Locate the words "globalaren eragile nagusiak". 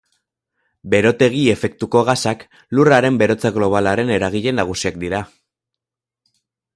3.59-5.01